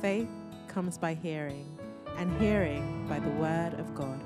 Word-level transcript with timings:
Faith 0.00 0.30
comes 0.66 0.96
by 0.96 1.12
hearing, 1.12 1.66
and 2.16 2.40
hearing 2.40 3.06
by 3.06 3.18
the 3.18 3.28
word 3.32 3.74
of 3.74 3.94
God. 3.94 4.18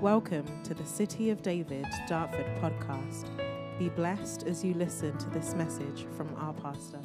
Welcome 0.00 0.44
to 0.64 0.74
the 0.74 0.84
City 0.84 1.30
of 1.30 1.40
David 1.40 1.86
Dartford 2.08 2.46
podcast. 2.60 3.28
Be 3.78 3.90
blessed 3.90 4.42
as 4.42 4.64
you 4.64 4.74
listen 4.74 5.16
to 5.18 5.30
this 5.30 5.54
message 5.54 6.04
from 6.16 6.34
our 6.34 6.52
pastor. 6.54 7.00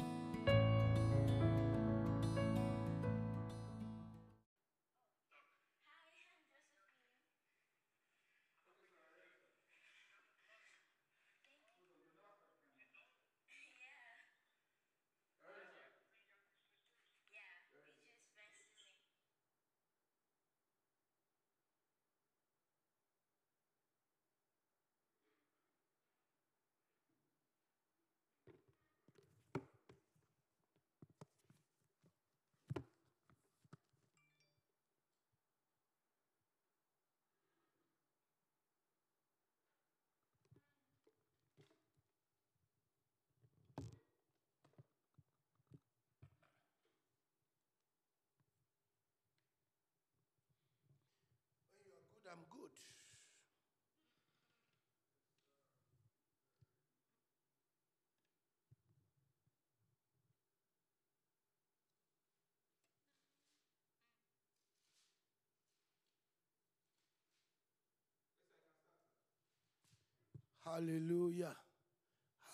Hallelujah. 70.70 71.56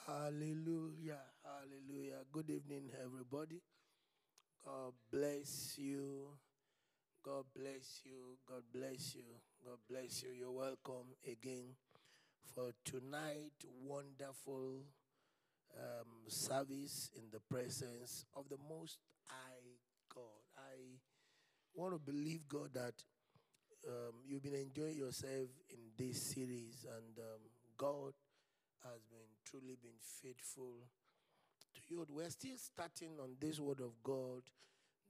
Hallelujah. 0.06 1.20
Hallelujah. 1.44 2.24
Good 2.32 2.48
evening, 2.48 2.88
everybody. 3.04 3.60
God 4.64 4.94
bless 5.12 5.76
you. 5.76 6.28
God 7.22 7.44
bless 7.54 8.00
you. 8.06 8.38
God 8.48 8.62
bless 8.72 9.14
you. 9.16 9.24
God 9.62 9.76
bless 9.90 10.22
you. 10.22 10.30
You're 10.30 10.50
welcome 10.50 11.12
again 11.30 11.76
for 12.54 12.70
tonight. 12.86 13.52
Wonderful 13.84 14.80
um, 15.76 16.08
service 16.28 17.10
in 17.14 17.24
the 17.30 17.40
presence 17.50 18.24
of 18.34 18.48
the 18.48 18.56
Most 18.66 18.96
High 19.28 19.76
God. 20.14 20.40
I 20.56 20.96
want 21.74 21.92
to 21.92 21.98
believe 21.98 22.48
God 22.48 22.70
that 22.72 22.94
um, 23.86 24.14
you've 24.26 24.42
been 24.42 24.54
enjoying 24.54 24.96
yourself 24.96 25.48
in 25.68 25.78
this 25.98 26.20
series, 26.22 26.86
and 26.96 27.18
um, 27.18 27.40
God 27.76 28.12
has 28.84 29.02
been 29.10 29.28
truly 29.44 29.76
been 29.82 30.00
faithful 30.22 30.88
to 31.74 31.80
you. 31.88 32.06
We're 32.08 32.30
still 32.30 32.56
starting 32.56 33.12
on 33.20 33.36
this 33.40 33.58
Word 33.60 33.80
of 33.80 33.92
God 34.02 34.42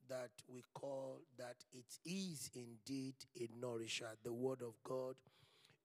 that 0.08 0.30
we 0.48 0.62
call 0.74 1.20
that 1.38 1.56
it 1.72 1.98
is 2.04 2.50
indeed 2.54 3.14
a 3.38 3.48
nourisher. 3.60 4.10
The 4.22 4.32
word 4.32 4.62
of 4.62 4.74
God, 4.84 5.14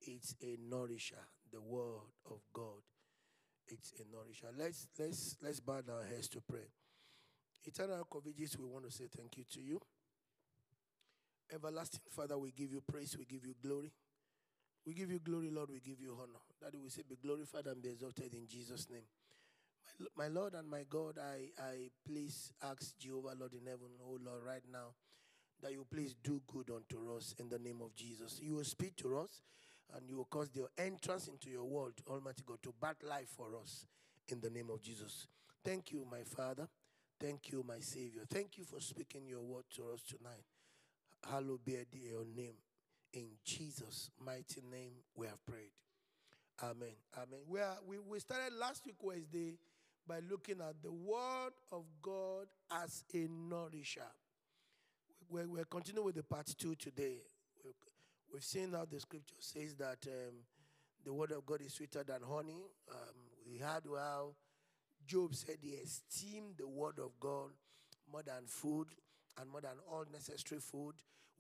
it's 0.02 0.36
a 0.42 0.58
nourisher. 0.70 1.28
The 1.52 1.62
word 1.62 2.02
of 2.30 2.40
God, 2.54 2.82
it's 3.68 3.94
a 4.00 4.16
nourisher. 4.16 4.48
Let's 4.58 4.88
let's 5.00 5.38
let's 5.42 5.60
bow 5.60 5.82
our 5.90 6.06
heads 6.06 6.28
to 6.30 6.42
pray. 6.42 6.68
Eternal 7.64 8.08
courageous, 8.10 8.58
we 8.58 8.66
want 8.66 8.86
to 8.86 8.92
say 8.92 9.06
thank 9.16 9.38
you 9.38 9.44
to 9.52 9.62
you. 9.62 9.80
Everlasting 11.54 12.02
Father, 12.10 12.38
we 12.38 12.52
give 12.52 12.72
you 12.72 12.82
praise, 12.82 13.16
we 13.18 13.26
give 13.26 13.46
you 13.46 13.54
glory. 13.62 13.92
We 14.86 14.94
give 14.94 15.12
you 15.12 15.20
glory, 15.20 15.50
Lord, 15.52 15.70
we 15.70 15.80
give 15.80 16.02
you 16.02 16.18
honor. 16.20 16.42
That 16.62 16.74
we 16.82 16.90
say, 16.90 17.04
be 17.08 17.18
glorified 17.22 17.68
and 17.68 17.82
be 17.82 17.90
exalted 17.90 18.34
in 18.34 18.48
Jesus' 18.48 18.88
name. 18.90 19.04
My, 20.00 20.26
my 20.26 20.28
Lord 20.28 20.54
and 20.56 20.68
my 20.70 20.84
God, 20.90 21.18
I, 21.20 21.50
I 21.62 21.90
please 22.06 22.52
ask 22.64 22.98
Jehovah, 22.98 23.36
Lord 23.38 23.54
in 23.54 23.66
heaven, 23.66 23.90
oh 24.04 24.18
Lord, 24.24 24.42
right 24.46 24.64
now, 24.72 24.96
that 25.62 25.72
you 25.72 25.86
please 25.92 26.16
do 26.24 26.42
good 26.48 26.72
unto 26.72 27.16
us 27.16 27.36
in 27.40 27.50
the 27.50 27.60
name 27.60 27.82
of 27.84 27.96
Jesus. 27.96 28.40
You 28.42 28.56
will 28.56 28.64
speak 28.64 28.96
to 28.98 29.20
us 29.20 29.42
and 29.96 30.10
you 30.10 30.18
will 30.18 30.26
cause 30.26 30.50
the 30.50 30.68
entrance 30.78 31.28
into 31.28 31.50
your 31.50 31.66
world, 31.66 31.94
Almighty 32.10 32.44
God, 32.46 32.58
to 32.64 32.74
bat 32.82 32.98
life 33.08 33.30
for 33.36 33.48
us 33.62 33.86
in 34.30 34.40
the 34.40 34.50
name 34.50 34.70
of 34.72 34.82
Jesus. 34.82 35.28
Thank 35.64 35.92
you, 35.92 36.08
my 36.10 36.24
Father. 36.24 36.68
Thank 37.20 37.52
you, 37.52 37.64
my 37.68 37.80
Savior. 37.80 38.22
Thank 38.28 38.58
you 38.58 38.64
for 38.64 38.80
speaking 38.80 39.28
your 39.28 39.42
word 39.42 39.66
to 39.76 39.84
us 39.94 40.02
tonight. 40.02 40.46
Hallowed 41.30 41.64
be 41.64 41.74
your 41.92 42.26
name. 42.36 42.56
In 43.14 43.28
Jesus' 43.44 44.10
mighty 44.24 44.62
name, 44.72 44.94
we 45.16 45.28
have 45.28 45.44
prayed. 45.46 45.72
Amen. 46.64 46.96
Amen. 47.18 47.40
We, 47.48 47.60
are, 47.60 47.78
we, 47.86 47.98
we 48.00 48.20
started 48.20 48.54
last 48.54 48.86
week, 48.86 48.96
Wednesday, 49.02 49.56
by 50.08 50.20
looking 50.30 50.62
at 50.62 50.82
the 50.82 50.92
Word 50.92 51.52
of 51.72 51.84
God 52.02 52.46
as 52.72 53.04
a 53.14 53.28
nourisher. 53.30 54.02
We're, 55.30 55.48
we're 55.48 55.66
continuing 55.66 56.06
with 56.06 56.16
the 56.16 56.24
part 56.24 56.48
two 56.58 56.76
today. 56.76 57.18
We've 58.32 58.44
seen 58.44 58.72
how 58.72 58.86
the 58.90 59.00
scripture 59.00 59.36
says 59.40 59.76
that 59.76 60.06
um, 60.08 60.36
the 61.04 61.14
Word 61.14 61.32
of 61.32 61.46
God 61.46 61.62
is 61.62 61.74
sweeter 61.74 62.04
than 62.04 62.22
honey. 62.26 62.64
Um, 62.90 63.16
we 63.46 63.58
heard 63.58 63.84
how 63.94 64.36
Job 65.06 65.36
said 65.36 65.58
he 65.62 65.72
esteemed 65.72 66.56
the 66.58 66.68
Word 66.68 67.00
of 67.00 67.12
God 67.20 67.50
more 68.10 68.24
than 68.24 68.46
food 68.46 68.88
and 69.40 69.50
more 69.50 69.62
than 69.62 69.72
all 69.92 70.06
necessary 70.12 70.62
food. 70.62 70.94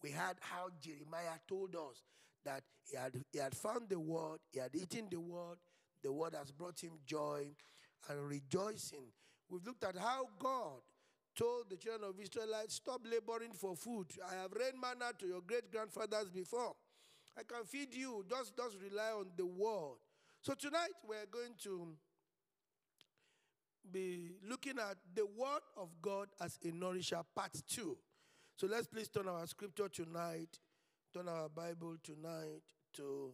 We 0.03 0.11
heard 0.11 0.37
how 0.39 0.69
Jeremiah 0.81 1.37
told 1.47 1.75
us 1.75 2.03
that 2.43 2.63
he 2.89 2.97
had, 2.97 3.13
he 3.31 3.39
had 3.39 3.55
found 3.55 3.89
the 3.89 3.99
Word, 3.99 4.39
he 4.51 4.59
had 4.59 4.75
eaten 4.75 5.07
the 5.09 5.19
Word, 5.19 5.57
the 6.03 6.11
Word 6.11 6.33
has 6.37 6.51
brought 6.51 6.79
him 6.79 6.93
joy 7.05 7.47
and 8.09 8.27
rejoicing. 8.27 9.05
We've 9.49 9.65
looked 9.65 9.83
at 9.83 9.97
how 9.97 10.27
God 10.39 10.81
told 11.35 11.69
the 11.69 11.77
children 11.77 12.09
of 12.09 12.19
Israelites, 12.19 12.75
Stop 12.75 13.01
laboring 13.09 13.53
for 13.53 13.75
food. 13.75 14.07
I 14.29 14.41
have 14.41 14.51
rained 14.53 14.79
manna 14.81 15.11
to 15.19 15.27
your 15.27 15.41
great 15.41 15.71
grandfathers 15.71 16.29
before. 16.29 16.73
I 17.37 17.43
can 17.43 17.63
feed 17.65 17.93
you. 17.93 18.25
Just, 18.29 18.57
just 18.57 18.77
rely 18.81 19.11
on 19.11 19.27
the 19.37 19.45
word. 19.45 19.97
So 20.41 20.53
tonight 20.53 20.91
we're 21.07 21.27
going 21.31 21.53
to 21.63 21.89
be 23.91 24.31
looking 24.47 24.79
at 24.79 24.97
the 25.13 25.25
word 25.25 25.61
of 25.77 25.89
God 26.01 26.27
as 26.41 26.57
a 26.63 26.71
nourisher, 26.71 27.21
part 27.35 27.51
two. 27.67 27.97
So 28.61 28.67
let's 28.67 28.85
please 28.85 29.07
turn 29.07 29.27
our 29.27 29.47
scripture 29.47 29.89
tonight, 29.89 30.59
turn 31.11 31.27
our 31.27 31.49
Bible 31.49 31.95
tonight 32.03 32.61
to 32.93 33.33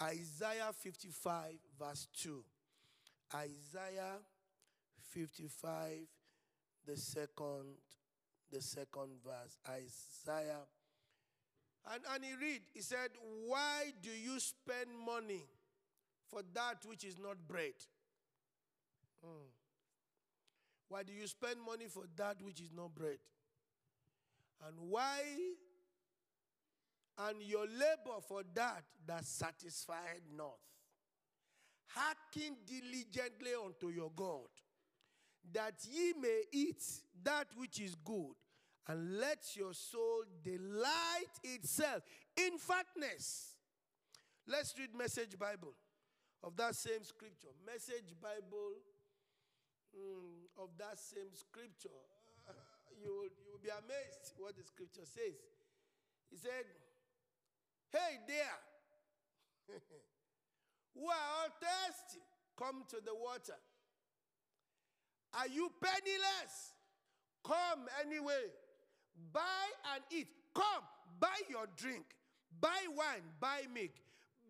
Isaiah 0.00 0.70
55, 0.72 1.54
verse 1.76 2.06
2. 2.16 2.44
Isaiah 3.34 4.20
55, 5.10 6.06
the 6.86 6.96
second, 6.96 7.74
the 8.52 8.62
second 8.62 9.18
verse. 9.26 9.58
Isaiah. 9.68 10.62
And, 11.92 12.02
and 12.14 12.24
he 12.24 12.30
read, 12.40 12.60
he 12.72 12.82
said, 12.82 13.10
Why 13.48 13.92
do 14.00 14.10
you 14.10 14.38
spend 14.38 14.90
money 15.04 15.42
for 16.28 16.42
that 16.54 16.84
which 16.86 17.02
is 17.02 17.18
not 17.18 17.48
bread? 17.48 17.74
Hmm. 19.24 19.48
Why 20.88 21.02
do 21.02 21.12
you 21.12 21.26
spend 21.26 21.56
money 21.66 21.86
for 21.88 22.04
that 22.16 22.36
which 22.40 22.60
is 22.60 22.70
not 22.72 22.94
bread? 22.94 23.18
And 24.66 24.76
why 24.78 25.20
and 27.18 27.42
your 27.42 27.66
labor 27.66 28.20
for 28.26 28.42
that 28.54 28.84
that 29.06 29.24
satisfied 29.24 30.22
not? 30.36 30.58
hearken 31.94 32.56
diligently 32.66 33.52
unto 33.64 33.88
your 33.88 34.10
God, 34.14 34.48
that 35.52 35.74
ye 35.90 36.14
may 36.20 36.42
eat 36.52 36.82
that 37.22 37.48
which 37.56 37.80
is 37.80 37.94
good, 37.94 38.34
and 38.88 39.18
let 39.18 39.44
your 39.54 39.74
soul 39.74 40.24
delight 40.42 41.34
itself 41.44 42.02
in 42.36 42.58
fatness. 42.58 43.56
Let's 44.46 44.74
read 44.78 44.94
Message 44.96 45.38
Bible 45.38 45.74
of 46.42 46.56
that 46.56 46.74
same 46.74 47.04
scripture. 47.04 47.54
Message 47.64 48.14
Bible 48.20 48.72
mm, 49.96 50.62
of 50.62 50.70
that 50.78 50.98
same 50.98 51.32
scripture. 51.34 51.88
You, 53.00 53.10
will, 53.10 53.30
you 53.32 53.48
will 53.52 53.62
be 53.62 53.70
amazed 53.70 54.34
what 54.36 54.56
the 54.56 54.62
scripture 54.62 55.06
says. 55.06 55.40
He 56.30 56.36
said, 56.36 56.66
Hey 57.90 58.20
there. 58.26 58.58
who 60.94 61.06
are 61.08 61.28
all 61.40 61.50
thirsty, 61.60 62.20
come 62.56 62.84
to 62.88 62.96
the 63.04 63.14
water. 63.14 63.56
Are 65.34 65.48
you 65.48 65.70
penniless? 65.80 66.74
Come 67.44 67.88
anyway. 68.04 68.52
buy 69.32 69.40
and 69.94 70.04
eat. 70.10 70.28
Come, 70.54 70.84
buy 71.18 71.40
your 71.48 71.66
drink, 71.76 72.04
buy 72.60 72.84
wine, 72.94 73.22
buy 73.40 73.62
milk, 73.72 73.92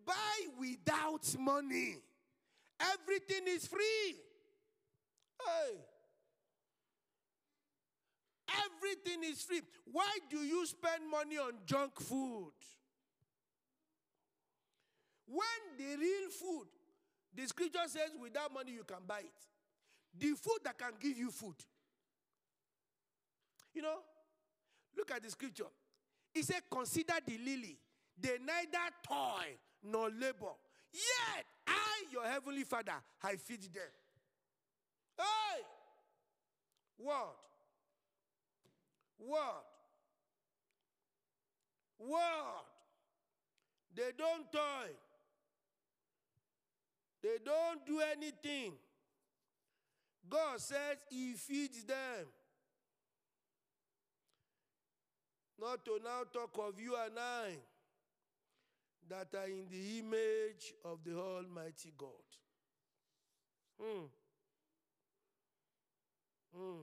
buy 0.05 0.13
without 0.59 1.25
money. 1.39 1.97
Everything 2.79 3.47
is 3.47 3.65
free. 3.65 4.15
Hey. 5.39 5.77
Everything 9.05 9.31
is 9.31 9.41
free. 9.41 9.61
Why 9.91 10.17
do 10.29 10.37
you 10.37 10.65
spend 10.65 11.09
money 11.09 11.37
on 11.37 11.53
junk 11.65 11.99
food? 11.99 12.51
When 15.25 15.77
the 15.77 15.97
real 15.97 16.29
food, 16.29 16.67
the 17.35 17.47
scripture 17.47 17.79
says, 17.87 18.11
without 18.21 18.53
money 18.53 18.71
you 18.71 18.83
can 18.83 18.99
buy 19.07 19.19
it. 19.19 20.19
The 20.19 20.35
food 20.35 20.59
that 20.63 20.77
can 20.77 20.91
give 20.99 21.17
you 21.17 21.31
food. 21.31 21.55
You 23.73 23.81
know, 23.81 23.97
look 24.95 25.09
at 25.11 25.23
the 25.23 25.31
scripture. 25.31 25.63
It 26.35 26.45
said, 26.45 26.61
Consider 26.71 27.13
the 27.25 27.37
lily. 27.39 27.79
They 28.19 28.37
neither 28.39 28.77
toil 29.07 29.57
nor 29.83 30.09
labor. 30.09 30.53
Yet 30.93 31.45
I, 31.65 32.03
your 32.11 32.25
heavenly 32.25 32.63
father, 32.63 32.93
I 33.23 33.35
feed 33.37 33.63
them. 33.63 33.81
Hey! 35.17 35.63
What? 36.97 37.35
What? 39.25 39.65
What? 41.97 42.65
They 43.95 44.11
don't 44.17 44.51
toil. 44.51 44.97
They 47.21 47.37
don't 47.45 47.85
do 47.85 48.01
anything. 48.01 48.73
God 50.29 50.59
says 50.59 50.97
He 51.09 51.33
feeds 51.33 51.83
them. 51.85 52.27
Not 55.59 55.85
to 55.85 55.99
now 56.03 56.23
talk 56.33 56.57
of 56.67 56.79
you 56.81 56.95
and 57.05 57.17
I 57.17 57.55
that 59.09 59.27
are 59.37 59.45
in 59.47 59.67
the 59.69 59.99
image 59.99 60.73
of 60.83 60.99
the 61.05 61.15
Almighty 61.15 61.93
God. 61.97 62.09
Hmm. 63.79 64.05
Hmm. 66.55 66.81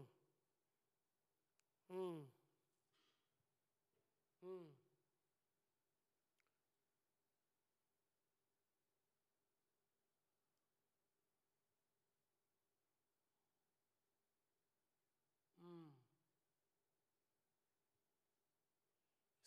Hmm. 1.91 2.21
Hmm. 4.43 4.71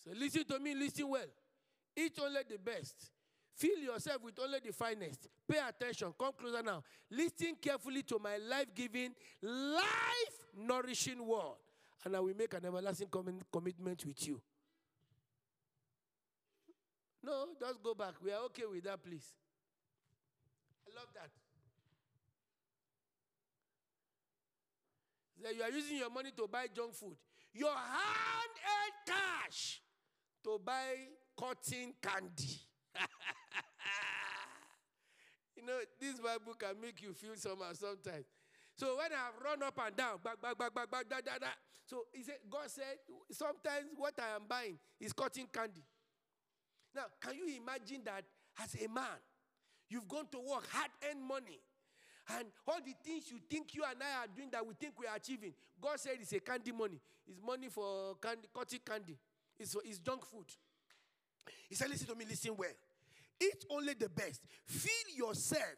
So 0.03 0.11
listen 0.13 0.43
to 0.45 0.59
me, 0.59 0.75
listen 0.75 1.07
well. 1.07 1.21
Eat 1.95 2.19
only 2.21 2.41
the 2.49 2.57
best. 2.57 3.11
Fill 3.55 3.77
yourself 3.77 4.21
with 4.23 4.37
only 4.43 4.59
the 4.59 4.73
finest. 4.73 5.27
Pay 5.47 5.59
attention. 5.59 6.13
Come 6.19 6.33
closer 6.37 6.61
now. 6.61 6.83
Listen 7.09 7.55
carefully 7.61 8.03
to 8.03 8.19
my 8.19 8.37
life 8.37 8.67
giving, 8.75 9.13
life 9.41 10.47
nourishing 10.57 11.25
word. 11.25 11.62
And 12.05 12.15
I 12.15 12.19
will 12.19 12.35
make 12.37 12.53
an 12.53 12.65
everlasting 12.65 13.07
commitment 13.51 14.05
with 14.05 14.27
you. 14.27 14.41
No, 17.23 17.47
just 17.59 17.81
go 17.81 17.93
back. 17.93 18.15
We 18.21 18.31
are 18.31 18.43
okay 18.45 18.63
with 18.69 18.83
that, 18.83 19.01
please. 19.01 19.33
I 20.85 20.99
love 20.99 21.07
that. 21.15 21.29
So 25.41 25.49
you 25.49 25.61
are 25.61 25.69
using 25.69 25.97
your 25.97 26.09
money 26.09 26.31
to 26.35 26.47
buy 26.47 26.67
junk 26.73 26.93
food. 26.93 27.15
Your 27.53 27.71
hand 27.71 28.95
cash 29.05 29.81
to 30.43 30.59
buy 30.63 31.07
cotton 31.37 31.93
candy. 32.01 32.59
you 35.55 35.65
know, 35.65 35.79
this 35.99 36.19
Bible 36.19 36.53
can 36.57 36.79
make 36.81 37.01
you 37.01 37.13
feel 37.13 37.35
somehow 37.35 37.73
sometimes. 37.73 38.25
So 38.75 38.97
when 38.97 39.11
I've 39.11 39.37
run 39.43 39.61
up 39.63 39.79
and 39.85 39.95
down, 39.95 40.17
back, 40.23 40.41
back, 40.41 40.57
back, 40.57 40.73
back, 40.73 40.89
back, 40.89 41.09
da, 41.09 41.17
da, 41.17 41.37
da. 41.39 41.53
So 41.85 42.05
he 42.11 42.23
said, 42.23 42.37
God 42.49 42.69
said, 42.69 42.97
sometimes 43.31 43.87
what 43.95 44.13
I 44.17 44.35
am 44.35 44.43
buying 44.47 44.77
is 44.99 45.13
cotton 45.13 45.45
candy. 45.51 45.83
Now, 46.95 47.05
can 47.21 47.35
you 47.35 47.57
imagine 47.61 48.01
that 48.05 48.23
as 48.61 48.75
a 48.75 48.87
man, 48.87 49.19
you've 49.89 50.07
gone 50.07 50.27
to 50.31 50.39
work, 50.39 50.65
hard 50.71 50.91
earned 51.09 51.23
money, 51.23 51.59
and 52.37 52.47
all 52.67 52.79
the 52.83 52.93
things 53.03 53.29
you 53.29 53.39
think 53.49 53.75
you 53.75 53.83
and 53.83 54.01
I 54.01 54.23
are 54.23 54.27
doing 54.33 54.49
that 54.51 54.65
we 54.65 54.73
think 54.75 54.93
we 54.97 55.07
are 55.07 55.15
achieving, 55.15 55.53
God 55.81 55.99
said 55.99 56.13
it's 56.21 56.31
a 56.31 56.39
candy 56.39 56.71
money. 56.71 56.99
It's 57.27 57.39
money 57.45 57.67
for 57.69 58.15
candy, 58.15 58.47
cotton 58.53 58.79
candy. 58.85 59.17
It's, 59.59 59.75
it's 59.83 59.99
junk 59.99 60.25
food. 60.25 60.45
He 61.67 61.75
said, 61.75 61.89
Listen 61.89 62.07
to 62.07 62.15
me, 62.15 62.25
listen 62.27 62.55
well. 62.55 62.69
Eat 63.41 63.65
only 63.69 63.93
the 63.93 64.09
best. 64.09 64.41
Fill 64.65 65.27
yourself 65.27 65.75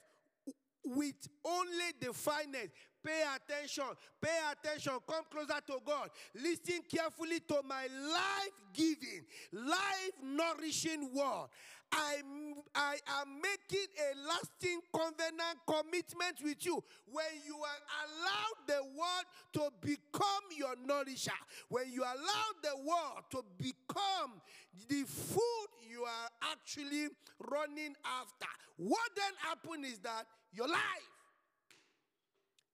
with 0.85 1.27
only 1.43 1.91
the 1.99 2.13
finest. 2.13 2.69
Pay 3.05 3.23
attention. 3.35 3.83
Pay 4.19 4.39
attention. 4.51 4.93
Come 5.07 5.23
closer 5.29 5.61
to 5.67 5.79
God. 5.85 6.09
Listen 6.33 6.81
carefully 6.89 7.39
to 7.47 7.61
my 7.67 7.87
life 7.87 8.61
giving, 8.73 9.25
life 9.53 10.11
nourishing 10.23 11.13
word. 11.13 11.47
I'm, 11.91 12.55
I 12.73 12.97
am 13.21 13.41
making 13.41 13.87
a 13.95 14.27
lasting 14.27 14.81
covenant 14.91 15.59
commitment 15.67 16.37
with 16.43 16.65
you 16.65 16.83
when 17.11 17.25
you 17.45 17.55
are 17.55 17.81
allowed 18.05 18.67
the 18.67 18.83
word 18.97 19.25
to 19.53 19.69
become 19.81 20.43
your 20.57 20.75
nourisher, 20.83 21.31
when 21.69 21.91
you 21.91 22.01
allow 22.01 22.45
the 22.63 22.75
word 22.77 23.23
to 23.31 23.43
become 23.57 24.41
the 24.89 25.03
food 25.03 25.67
you 25.87 26.03
are 26.03 26.51
actually 26.51 27.07
running 27.39 27.95
after. 28.03 28.51
What 28.77 29.09
then 29.15 29.33
happens 29.39 29.87
is 29.93 29.99
that 29.99 30.25
your 30.55 30.67
life 30.67 30.79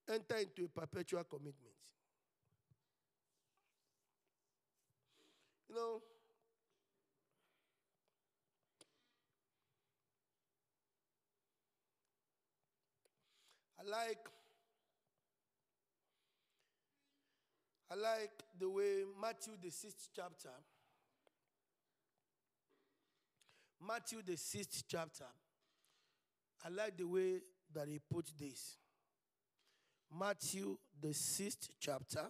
enter 0.10 0.36
into 0.36 0.66
a 0.66 0.68
perpetual 0.68 1.24
commitment. 1.24 1.56
You 5.70 5.76
know, 5.76 6.02
I 13.80 13.90
like 13.90 14.28
I 17.90 17.96
like 17.96 18.32
the 18.60 18.70
way 18.70 19.04
Matthew 19.20 19.54
the 19.62 19.72
sixth 19.72 20.10
chapter 20.16 20.50
Matthew 23.86 24.22
the 24.26 24.38
sixth 24.38 24.84
chapter 24.88 25.26
I 26.64 26.70
like 26.70 26.98
the 26.98 27.06
way 27.06 27.42
that 27.74 27.88
he 27.88 28.00
put 28.12 28.26
this. 28.40 28.78
Matthew, 30.18 30.78
the 31.02 31.14
sixth 31.14 31.70
chapter. 31.80 32.26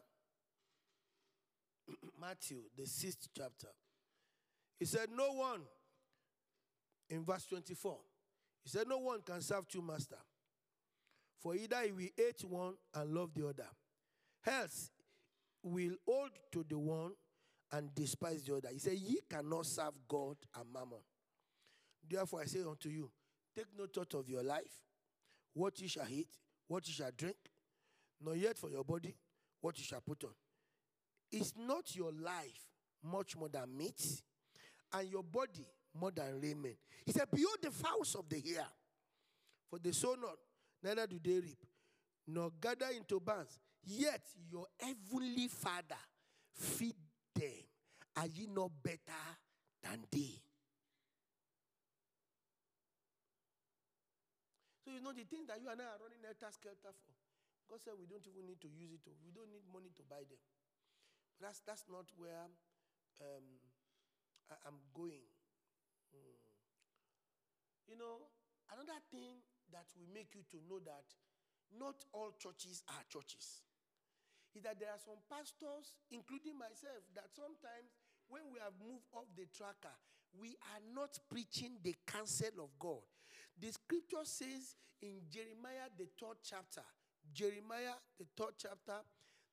Matthew, 2.19 2.59
the 2.77 2.85
sixth 2.85 3.27
chapter. 3.35 3.69
He 4.79 4.85
said, 4.85 5.09
No 5.15 5.31
one, 5.33 5.61
in 7.09 7.23
verse 7.23 7.45
24, 7.45 7.97
he 8.63 8.69
said, 8.69 8.87
No 8.87 8.99
one 8.99 9.21
can 9.21 9.41
serve 9.41 9.67
two 9.67 9.81
masters. 9.81 10.17
For 11.39 11.55
either 11.55 11.81
he 11.83 11.91
will 11.91 12.07
hate 12.15 12.43
one 12.47 12.75
and 12.93 13.13
love 13.13 13.33
the 13.33 13.47
other, 13.47 13.67
else 14.45 14.91
will 15.63 15.95
hold 16.07 16.31
to 16.51 16.65
the 16.67 16.77
one 16.77 17.13
and 17.71 17.93
despise 17.95 18.43
the 18.43 18.55
other. 18.55 18.69
He 18.71 18.79
said, 18.79 18.93
Ye 18.97 19.19
cannot 19.29 19.65
serve 19.65 19.93
God 20.07 20.37
and 20.55 20.65
mammon. 20.71 21.01
Therefore, 22.07 22.41
I 22.41 22.45
say 22.45 22.59
unto 22.67 22.89
you, 22.89 23.09
take 23.55 23.67
no 23.77 23.85
thought 23.85 24.13
of 24.13 24.29
your 24.29 24.43
life, 24.43 24.83
what 25.53 25.79
you 25.79 25.87
shall 25.87 26.07
eat, 26.09 26.29
what 26.67 26.87
you 26.87 26.93
shall 26.93 27.11
drink, 27.15 27.37
nor 28.23 28.35
yet 28.35 28.57
for 28.57 28.69
your 28.69 28.83
body, 28.83 29.15
what 29.61 29.77
you 29.77 29.83
shall 29.83 30.01
put 30.01 30.23
on. 30.23 30.31
Is 31.31 31.53
not 31.57 31.95
your 31.95 32.11
life 32.11 32.67
much 33.03 33.35
more 33.37 33.49
than 33.49 33.75
meat, 33.77 34.21
and 34.93 35.09
your 35.09 35.23
body 35.23 35.67
more 35.99 36.11
than 36.11 36.39
raiment? 36.41 36.77
He 37.05 37.11
said, 37.11 37.27
Behold 37.31 37.57
the 37.61 37.71
fowls 37.71 38.15
of 38.15 38.27
the 38.29 38.41
air, 38.55 38.67
for 39.69 39.79
they 39.79 39.91
sow 39.91 40.15
not, 40.19 40.37
neither 40.83 41.07
do 41.07 41.19
they 41.23 41.39
reap, 41.39 41.63
nor 42.27 42.51
gather 42.61 42.87
into 42.95 43.19
barns, 43.19 43.57
yet 43.83 44.21
your 44.51 44.65
heavenly 44.79 45.47
Father 45.47 45.99
feed 46.53 46.95
them. 47.35 47.51
Are 48.17 48.27
ye 48.27 48.47
not 48.53 48.71
better 48.83 48.99
than 49.81 50.03
they? 50.11 50.41
You 54.91 54.99
know, 54.99 55.15
the 55.15 55.23
things 55.23 55.47
that 55.47 55.63
you 55.63 55.71
and 55.71 55.79
I 55.79 55.95
are 55.95 56.01
running 56.03 56.19
helter 56.19 56.51
skelter 56.51 56.91
for, 56.91 57.15
God 57.71 57.79
said 57.79 57.95
we 57.95 58.05
don't 58.11 58.27
even 58.27 58.43
need 58.43 58.59
to 58.59 58.67
use 58.67 58.91
it. 58.91 59.15
We 59.23 59.31
don't 59.31 59.47
need 59.47 59.63
money 59.71 59.95
to 59.95 60.03
buy 60.03 60.27
them. 60.27 60.43
But 61.39 61.47
that's, 61.47 61.63
that's 61.63 61.87
not 61.87 62.11
where 62.19 62.51
um, 63.23 63.47
I, 64.51 64.67
am 64.67 64.83
going. 64.91 65.23
Hmm. 66.11 66.35
You 67.87 67.95
know, 67.95 68.27
another 68.67 68.99
thing 69.07 69.39
that 69.71 69.87
will 69.95 70.11
make 70.11 70.35
you 70.35 70.43
to 70.51 70.59
know 70.67 70.83
that 70.83 71.07
not 71.71 72.03
all 72.11 72.35
churches 72.35 72.83
are 72.91 73.03
churches 73.07 73.63
is 74.51 74.63
that 74.67 74.75
there 74.83 74.91
are 74.91 74.99
some 74.99 75.19
pastors, 75.31 75.95
including 76.11 76.59
myself, 76.59 77.07
that 77.15 77.31
sometimes 77.31 77.95
when 78.27 78.43
we 78.51 78.59
have 78.59 78.75
moved 78.83 79.07
off 79.15 79.31
the 79.39 79.47
tracker, 79.55 79.95
we 80.35 80.59
are 80.75 80.83
not 80.91 81.15
preaching 81.31 81.79
the 81.83 81.95
counsel 82.03 82.59
of 82.59 82.71
God. 82.79 83.03
The 83.61 83.71
scripture 83.71 84.25
says 84.25 84.75
in 85.01 85.21
Jeremiah, 85.29 85.85
the 85.95 86.07
third 86.19 86.37
chapter, 86.43 86.81
Jeremiah, 87.31 87.93
the 88.17 88.25
third 88.35 88.57
chapter, 88.57 89.05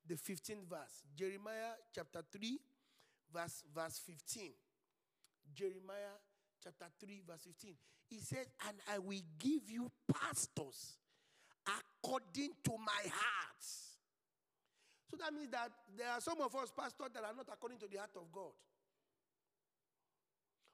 the 0.07 0.15
15th 0.15 0.65
verse, 0.65 1.05
Jeremiah 1.15 1.77
chapter 1.95 2.23
3, 2.33 2.59
verse, 3.33 3.63
verse 3.75 4.01
15. 4.07 4.51
Jeremiah 5.55 6.17
chapter 6.65 6.87
3, 7.05 7.23
verse 7.29 7.43
15. 7.45 7.75
He 8.09 8.19
says, 8.21 8.47
And 8.67 8.77
I 8.91 8.99
will 8.99 9.21
give 9.39 9.69
you 9.69 9.91
pastors 10.11 10.97
according 11.69 12.53
to 12.65 12.73
my 12.79 13.03
heart. 13.05 13.65
So 15.11 15.17
that 15.21 15.35
means 15.35 15.51
that 15.51 15.71
there 15.97 16.09
are 16.09 16.21
some 16.21 16.41
of 16.41 16.55
us 16.57 16.73
pastors 16.75 17.13
that 17.13 17.25
are 17.25 17.37
not 17.37 17.49
according 17.53 17.79
to 17.81 17.89
the 17.89 17.99
heart 17.99 18.17
of 18.17 18.33
God. 18.33 18.53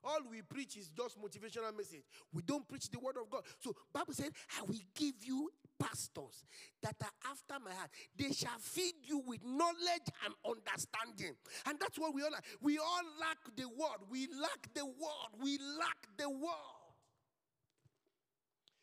All 0.04 0.20
we 0.30 0.42
preach 0.42 0.76
is 0.76 0.90
just 0.90 1.18
motivational 1.20 1.74
message. 1.76 2.04
We 2.32 2.42
don't 2.42 2.68
preach 2.68 2.90
the 2.90 2.98
word 2.98 3.16
of 3.20 3.30
God. 3.30 3.42
So 3.58 3.74
Bible 3.92 4.12
said, 4.12 4.32
I 4.58 4.62
will 4.62 4.78
give 4.94 5.14
you 5.24 5.50
pastors 5.78 6.44
that 6.82 6.94
are 7.02 7.30
after 7.30 7.64
my 7.64 7.72
heart. 7.72 7.90
They 8.16 8.32
shall 8.32 8.58
feed 8.60 8.94
you 9.02 9.22
with 9.26 9.40
knowledge 9.44 10.08
and 10.24 10.34
understanding. 10.44 11.34
And 11.66 11.78
that's 11.80 11.98
what 11.98 12.14
we 12.14 12.22
all 12.22 12.30
lack. 12.30 12.44
We 12.60 12.78
all 12.78 13.04
lack 13.18 13.38
the 13.56 13.66
word. 13.66 14.04
We 14.10 14.28
lack 14.40 14.68
the 14.74 14.84
word. 14.84 15.30
We 15.42 15.58
lack 15.78 16.06
the 16.18 16.28
word. 16.28 16.84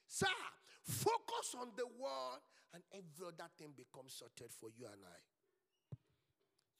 Sir, 0.07 0.27
focus 0.83 1.55
on 1.59 1.69
the 1.77 1.85
word 1.85 2.41
and 2.73 2.83
every 2.91 3.27
other 3.27 3.49
thing 3.57 3.73
becomes 3.77 4.13
sorted 4.13 4.51
for 4.59 4.69
you 4.77 4.85
and 4.85 5.01
I. 5.05 5.95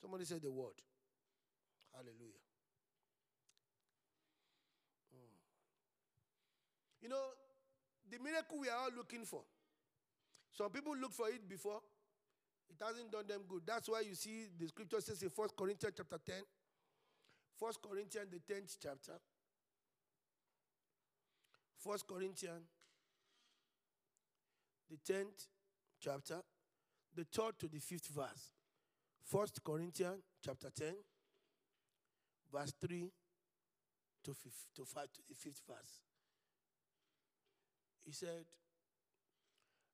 Somebody 0.02 0.26
said 0.26 0.42
the 0.42 0.52
word. 0.52 0.82
Hallelujah. 1.94 2.51
You 7.02 7.10
know, 7.10 7.24
the 8.10 8.20
miracle 8.20 8.60
we 8.60 8.70
are 8.70 8.78
all 8.78 8.90
looking 8.96 9.26
for. 9.26 9.42
Some 10.52 10.70
people 10.70 10.96
look 10.96 11.14
for 11.14 11.30
it 11.30 11.48
before. 11.48 11.80
It 12.70 12.84
hasn't 12.84 13.12
done 13.12 13.28
them 13.28 13.42
good. 13.48 13.64
That's 13.66 13.90
why 13.90 14.02
you 14.02 14.16
see 14.16 14.48
the 14.58 14.68
scripture 14.68 15.02
says 15.02 15.22
in 15.22 15.30
1 15.34 15.50
Corinthians 15.58 15.96
chapter 15.98 16.18
10. 16.26 16.36
1 17.60 17.74
Corinthians 17.88 18.28
the 18.32 18.54
10th 18.54 18.78
chapter. 18.82 19.20
1 21.84 21.98
Corinthians 22.08 22.68
the 24.92 25.14
10th 25.14 25.48
chapter, 26.02 26.42
the 27.16 27.24
third 27.24 27.58
to 27.60 27.68
the 27.68 27.80
fifth 27.80 28.08
verse. 28.08 28.52
1 29.30 29.48
Corinthians 29.64 30.22
chapter 30.44 30.70
10, 30.70 30.94
verse 32.52 32.74
3 32.86 33.10
to, 34.24 34.36
to 34.76 34.86
5 34.86 35.04
to 35.14 35.22
the 35.30 35.36
fifth 35.36 35.62
verse. 35.68 36.02
He 38.06 38.12
said, 38.12 38.46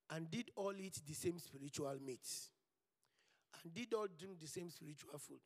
and 0.09 0.29
did 0.31 0.51
all 0.55 0.73
eat 0.79 1.01
the 1.05 1.13
same 1.13 1.37
spiritual 1.39 1.97
meat, 2.05 2.27
and 3.61 3.73
did 3.73 3.93
all 3.93 4.07
drink 4.17 4.39
the 4.39 4.47
same 4.47 4.69
spiritual 4.69 5.17
food. 5.19 5.41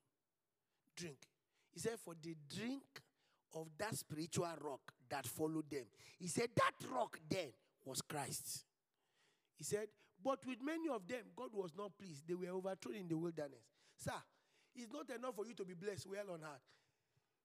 Drink. 0.95 1.17
He 1.73 1.79
said, 1.79 1.97
for 2.03 2.13
the 2.21 2.35
drink 2.55 2.83
of 3.55 3.67
that 3.77 3.95
spiritual 3.95 4.53
rock 4.61 4.81
that 5.09 5.25
followed 5.25 5.69
them. 5.69 5.85
He 6.19 6.27
said, 6.27 6.49
that 6.55 6.89
rock 6.93 7.19
then 7.29 7.47
was 7.85 8.01
Christ. 8.01 8.65
He 9.57 9.63
said, 9.63 9.87
but 10.23 10.45
with 10.45 10.59
many 10.63 10.89
of 10.89 11.07
them, 11.07 11.23
God 11.35 11.49
was 11.53 11.71
not 11.75 11.97
pleased. 11.97 12.27
They 12.27 12.35
were 12.35 12.55
overthrown 12.55 12.95
in 12.95 13.07
the 13.07 13.17
wilderness. 13.17 13.65
Sir, 13.97 14.13
it's 14.75 14.91
not 14.91 15.09
enough 15.09 15.35
for 15.35 15.45
you 15.45 15.53
to 15.55 15.65
be 15.65 15.73
blessed 15.73 16.07
well 16.07 16.33
on 16.33 16.41
earth 16.43 16.61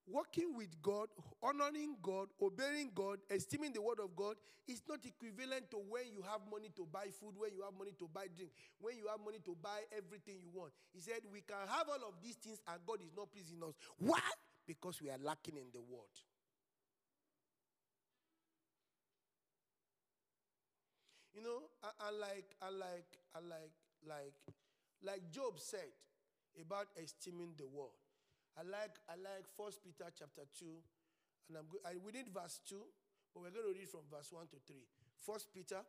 working 0.06 0.54
with 0.56 0.70
God, 0.82 1.08
honoring 1.42 1.96
God, 2.02 2.28
obeying 2.40 2.90
God, 2.94 3.18
esteeming 3.30 3.72
the 3.72 3.82
word 3.82 3.98
of 4.02 4.14
God 4.14 4.36
is 4.68 4.82
not 4.88 5.00
equivalent 5.04 5.70
to 5.70 5.78
when 5.88 6.04
you 6.12 6.22
have 6.22 6.40
money 6.50 6.70
to 6.76 6.86
buy 6.90 7.06
food, 7.10 7.34
when 7.36 7.50
you 7.52 7.62
have 7.62 7.74
money 7.78 7.92
to 7.98 8.08
buy 8.12 8.26
drink, 8.34 8.50
when 8.80 8.96
you 8.96 9.06
have 9.08 9.20
money 9.24 9.38
to 9.44 9.56
buy 9.60 9.82
everything 9.96 10.36
you 10.40 10.50
want. 10.54 10.72
He 10.92 11.00
said, 11.00 11.20
We 11.30 11.40
can 11.40 11.56
have 11.68 11.88
all 11.88 12.08
of 12.08 12.14
these 12.22 12.36
things 12.36 12.58
and 12.66 12.80
God 12.86 13.02
is 13.02 13.12
not 13.16 13.32
pleasing 13.32 13.62
us. 13.62 13.74
Why? 13.98 14.22
Because 14.66 15.00
we 15.02 15.10
are 15.10 15.18
lacking 15.22 15.56
in 15.56 15.70
the 15.72 15.80
word. 15.80 16.14
You 21.34 21.42
know, 21.42 21.62
I, 22.00 22.10
like, 22.10 22.56
I 22.62 22.70
like, 22.70 23.10
I 23.34 23.40
like, 23.40 23.76
like, 24.08 24.32
like 25.02 25.30
Job 25.30 25.60
said 25.60 25.92
about 26.58 26.86
esteeming 26.96 27.52
the 27.58 27.66
word. 27.66 27.92
I 28.56 28.64
like 28.64 28.96
I 29.04 29.20
like 29.20 29.44
First 29.52 29.84
Peter 29.84 30.08
chapter 30.16 30.48
two, 30.56 30.80
and 31.48 31.60
I'm 31.60 31.68
go- 31.68 31.84
I, 31.84 32.00
we 32.00 32.12
need 32.12 32.32
verse 32.32 32.60
two, 32.64 32.80
but 33.32 33.44
we're 33.44 33.52
going 33.52 33.68
to 33.68 33.76
read 33.76 33.88
from 33.88 34.08
verse 34.08 34.32
one 34.32 34.48
to 34.48 34.58
three. 34.64 34.88
First 35.20 35.52
Peter, 35.52 35.84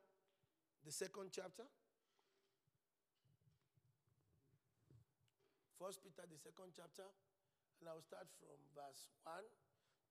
the 0.83 0.91
second 0.91 1.31
chapter. 1.31 1.63
First 5.79 6.03
Peter, 6.03 6.27
the 6.27 6.35
second 6.35 6.75
chapter, 6.75 7.07
and 7.79 7.87
I'll 7.87 8.03
start 8.03 8.27
from 8.35 8.59
verse 8.75 9.07
one 9.23 9.47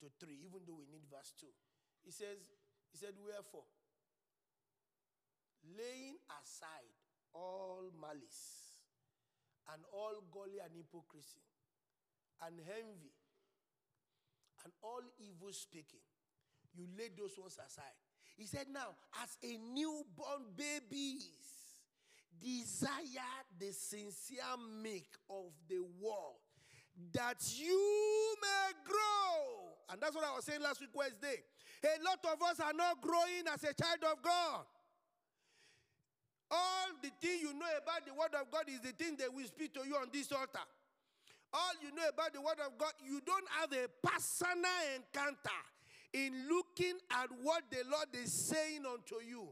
to 0.01 0.09
three, 0.17 0.41
even 0.41 0.65
though 0.65 0.81
we 0.81 0.89
need 0.89 1.05
verse 1.13 1.37
two. 1.37 1.53
He 2.01 2.09
says, 2.09 2.41
he 2.89 2.97
said, 2.97 3.13
wherefore, 3.21 3.67
laying 5.77 6.17
aside 6.41 6.95
all 7.35 7.91
malice 7.99 8.79
and 9.75 9.83
all 9.91 10.23
gully 10.31 10.63
and 10.63 10.71
hypocrisy 10.71 11.43
and 12.45 12.59
envy 12.59 13.13
and 14.63 14.73
all 14.81 15.01
evil 15.19 15.51
speaking. 15.51 16.03
You 16.75 16.85
lay 16.97 17.09
those 17.17 17.37
ones 17.39 17.57
aside. 17.57 17.97
He 18.35 18.45
said, 18.45 18.67
Now, 18.71 18.93
as 19.23 19.37
a 19.43 19.57
newborn 19.57 20.53
babies, 20.55 21.27
desire 22.39 23.41
the 23.57 23.71
sincere 23.71 24.57
milk 24.83 25.09
of 25.29 25.51
the 25.67 25.81
word 25.99 26.37
that 27.13 27.41
you 27.57 28.35
may 28.41 28.73
grow. 28.85 29.73
And 29.89 30.01
that's 30.01 30.15
what 30.15 30.25
I 30.25 30.35
was 30.35 30.45
saying 30.45 30.61
last 30.61 30.81
week, 30.81 30.89
Wednesday. 30.93 31.41
A 31.83 32.03
lot 32.03 32.19
of 32.33 32.41
us 32.41 32.59
are 32.59 32.73
not 32.73 33.01
growing 33.01 33.45
as 33.51 33.63
a 33.63 33.73
child 33.73 34.03
of 34.11 34.21
God. 34.21 34.65
All 36.49 36.87
the 37.01 37.09
thing 37.21 37.39
you 37.41 37.53
know 37.53 37.67
about 37.81 38.05
the 38.05 38.13
word 38.13 38.33
of 38.39 38.51
God 38.51 38.65
is 38.67 38.81
the 38.81 38.91
thing 38.91 39.17
that 39.17 39.33
will 39.33 39.45
speak 39.45 39.73
to 39.73 39.81
you 39.85 39.95
on 39.95 40.07
this 40.13 40.31
altar 40.31 40.63
all 41.53 41.71
you 41.81 41.95
know 41.95 42.07
about 42.07 42.33
the 42.33 42.41
Word 42.41 42.59
of 42.65 42.77
God, 42.77 42.93
you 43.05 43.21
don't 43.25 43.47
have 43.59 43.71
a 43.71 43.87
personal 44.05 44.71
encounter 44.95 45.61
in 46.13 46.47
looking 46.49 46.97
at 47.11 47.29
what 47.41 47.63
the 47.69 47.83
Lord 47.89 48.07
is 48.13 48.31
saying 48.31 48.83
unto 48.85 49.15
you. 49.27 49.47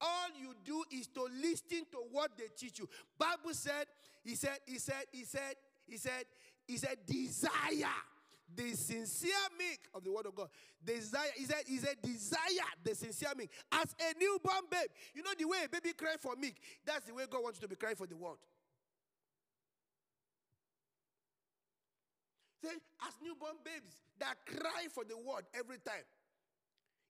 All 0.00 0.28
you 0.40 0.54
do 0.64 0.82
is 0.96 1.06
to 1.08 1.28
listen 1.40 1.86
to 1.92 1.98
what 2.10 2.32
they 2.36 2.46
teach 2.56 2.78
you. 2.78 2.88
Bible 3.18 3.52
said, 3.52 3.86
he 4.24 4.34
said, 4.34 4.58
he 4.66 4.78
said, 4.78 5.04
he 5.12 5.24
said, 5.24 5.54
he 5.86 5.96
said, 5.96 6.24
he 6.66 6.76
said, 6.76 6.96
desire 7.06 7.92
the 8.54 8.74
sincere 8.74 9.30
milk 9.56 9.78
of 9.94 10.04
the 10.04 10.12
word 10.12 10.26
of 10.26 10.34
God. 10.34 10.48
Desire, 10.84 11.30
he 11.36 11.44
said, 11.44 11.62
he 11.66 11.78
said, 11.78 11.96
desire 12.02 12.68
the 12.84 12.94
sincere 12.94 13.30
milk. 13.36 13.48
As 13.72 13.94
a 14.00 14.18
newborn 14.18 14.64
babe, 14.70 14.90
you 15.14 15.22
know 15.22 15.30
the 15.38 15.46
way 15.46 15.58
a 15.64 15.68
baby 15.68 15.92
cry 15.94 16.14
for 16.18 16.34
milk, 16.36 16.54
that's 16.84 17.06
the 17.06 17.14
way 17.14 17.24
God 17.30 17.42
wants 17.42 17.58
you 17.60 17.62
to 17.62 17.68
be 17.68 17.76
crying 17.76 17.96
for 17.96 18.06
the 18.06 18.16
word. 18.16 18.38
Say, 22.62 22.70
as 23.02 23.14
newborn 23.18 23.58
babes 23.64 23.98
that 24.20 24.38
cry 24.46 24.86
for 24.94 25.02
the 25.02 25.18
word 25.18 25.42
every 25.52 25.78
time. 25.78 26.06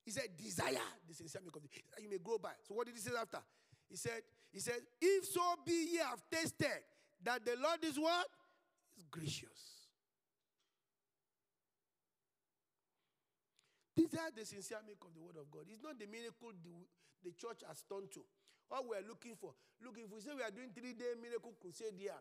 He 0.05 0.11
said, 0.11 0.33
desire 0.37 0.89
the 1.07 1.15
sincere 1.15 1.43
milk 1.43 1.57
of 1.57 1.63
the 1.63 1.69
you 2.03 2.09
may 2.09 2.19
grow 2.19 2.39
by. 2.39 2.57
So 2.67 2.75
what 2.75 2.87
did 2.87 2.97
he 2.97 3.01
say 3.01 3.13
after? 3.21 3.39
He 3.89 3.97
said, 3.97 4.23
he 4.51 4.59
said, 4.59 4.81
if 5.01 5.27
so 5.27 5.41
be 5.65 5.93
ye 5.93 5.99
have 5.99 6.23
tasted 6.33 6.83
that 7.23 7.45
the 7.45 7.55
Lord 7.61 7.85
is 7.85 7.99
what? 7.99 8.27
Is 8.97 9.05
gracious. 9.11 9.87
Desire 13.95 14.33
the 14.35 14.45
sincere 14.45 14.81
milk 14.87 15.05
of 15.05 15.13
the 15.15 15.21
word 15.21 15.37
of 15.37 15.51
God. 15.53 15.69
It's 15.69 15.83
not 15.85 16.01
the 16.01 16.07
miracle 16.07 16.51
the, 16.65 16.89
the 17.23 17.37
church 17.37 17.61
has 17.69 17.85
turned 17.85 18.11
to. 18.17 18.25
All 18.73 18.89
we're 18.89 19.05
looking 19.07 19.37
for. 19.37 19.53
Look, 19.85 20.01
if 20.01 20.11
we 20.11 20.21
say 20.21 20.33
we 20.35 20.43
are 20.43 20.51
doing 20.51 20.73
three-day 20.73 21.21
miracle 21.21 21.53
crusade 21.61 21.93
here, 22.01 22.17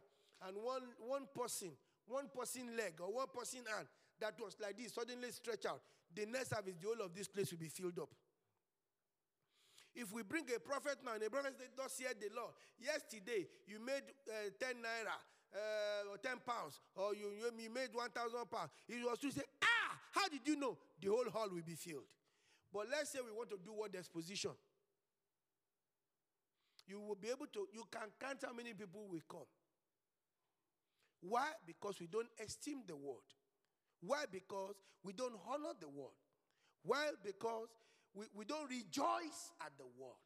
and 0.46 0.58
one, 0.58 0.84
one 1.00 1.26
person 1.34 1.72
one 2.08 2.28
person 2.34 2.76
leg 2.76 2.94
or 3.00 3.14
one 3.14 3.28
person 3.34 3.62
hand 3.66 3.88
that 4.20 4.36
was 4.40 4.56
like 4.62 4.78
this 4.78 4.94
suddenly 4.94 5.32
stretch 5.32 5.66
out, 5.66 5.82
the 6.14 6.26
next 6.26 6.50
service, 6.50 6.76
the 6.80 6.88
whole 6.88 7.06
of 7.06 7.14
this 7.16 7.28
place 7.28 7.52
will 7.52 7.60
be 7.60 7.68
filled 7.68 7.98
up. 8.00 8.10
If 9.94 10.14
we 10.14 10.24
bring 10.24 10.46
a 10.56 10.60
prophet 10.60 11.00
now 11.04 11.16
and 11.16 11.24
a 11.24 11.30
prophet 11.30 11.56
says, 11.58 11.68
Thus 11.76 11.98
hear 11.98 12.14
the 12.16 12.34
law. 12.34 12.52
Yesterday, 12.80 13.48
you 13.68 13.80
made 13.84 14.04
uh, 14.30 14.50
10 14.58 14.76
naira 14.80 15.18
uh, 15.52 16.12
or 16.12 16.18
10 16.18 16.40
pounds, 16.46 16.80
or 16.96 17.14
you, 17.14 17.28
you 17.42 17.70
made 17.70 17.92
1,000 17.92 18.16
pounds. 18.50 18.72
He 18.88 19.04
was 19.04 19.20
to 19.20 19.32
say, 19.32 19.44
Ah, 19.62 20.00
how 20.12 20.30
did 20.30 20.48
you 20.48 20.56
know? 20.56 20.78
The 21.02 21.10
whole 21.10 21.30
hall 21.30 21.50
will 21.52 21.66
be 21.66 21.76
filled. 21.76 22.08
But 22.72 22.88
let's 22.90 23.12
say 23.12 23.20
we 23.20 23.36
want 23.36 23.50
to 23.50 23.58
do 23.58 23.74
what 23.74 23.94
exposition. 23.96 24.52
You 26.88 27.00
will 27.00 27.16
be 27.16 27.30
able 27.30 27.48
to, 27.48 27.68
you 27.74 27.84
can 27.92 28.08
count 28.20 28.44
how 28.46 28.54
many 28.54 28.74
people 28.74 29.08
will 29.10 29.24
come. 29.28 29.48
Why? 31.22 31.48
Because 31.66 32.00
we 32.00 32.08
don't 32.08 32.30
esteem 32.44 32.82
the 32.88 32.96
word. 32.96 33.26
Why? 34.02 34.26
Because 34.32 34.76
we 35.04 35.14
don't 35.14 35.36
honor 35.48 35.74
the 35.80 35.88
word. 35.88 36.18
Why? 36.84 37.10
Because 37.24 37.70
we, 38.14 38.26
we 38.36 38.46
don't 38.46 38.70
rejoice 38.70 39.54
at 39.62 39.72
the 39.78 39.86
word. 39.98 40.26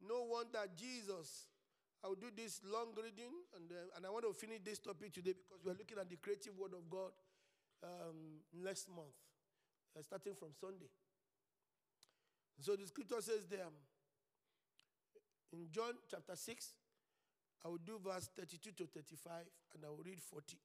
No 0.00 0.24
wonder 0.30 0.60
Jesus, 0.76 1.46
I 2.02 2.08
will 2.08 2.14
do 2.14 2.30
this 2.34 2.60
long 2.64 2.94
reading, 2.96 3.34
and, 3.54 3.70
uh, 3.70 3.96
and 3.96 4.06
I 4.06 4.10
want 4.10 4.24
to 4.24 4.32
finish 4.32 4.60
this 4.64 4.78
topic 4.78 5.12
today 5.12 5.34
because 5.36 5.60
we're 5.64 5.76
looking 5.76 5.98
at 5.98 6.08
the 6.08 6.16
creative 6.16 6.56
word 6.56 6.72
of 6.72 6.88
God 6.88 7.10
um, 7.84 8.40
next 8.64 8.88
month, 8.88 9.12
uh, 9.98 10.02
starting 10.02 10.34
from 10.34 10.48
Sunday. 10.58 10.88
So 12.60 12.76
the 12.76 12.86
scripture 12.86 13.20
says 13.20 13.44
there 13.50 13.68
in 15.52 15.66
John 15.70 15.92
chapter 16.10 16.36
6, 16.36 16.68
I 17.64 17.68
will 17.68 17.82
do 17.84 18.00
verse 18.00 18.28
32 18.32 18.72
to 18.80 18.84
35, 18.88 19.44
and 19.76 19.84
I 19.84 19.88
will 19.92 20.00
read 20.00 20.20
48 20.20 20.56